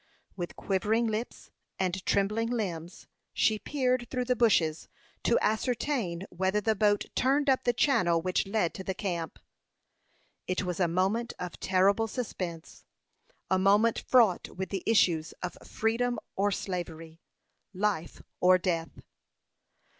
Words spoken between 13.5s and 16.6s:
a moment fraught with the issues of freedom or